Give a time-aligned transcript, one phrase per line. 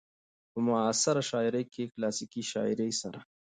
[0.51, 3.19] په معاصره شاعرۍ کې له کلاسيکې شاعرۍ سره